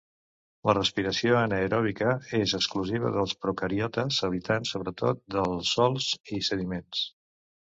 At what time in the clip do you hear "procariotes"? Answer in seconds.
3.43-4.19